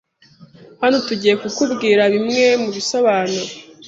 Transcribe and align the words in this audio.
Hano 0.81 0.97
tugiye 1.07 1.33
kukubwira 1.41 2.03
bimwe 2.13 2.45
mu 2.61 2.69
bisobanuro 2.75 3.51